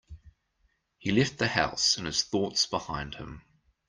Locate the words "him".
3.13-3.43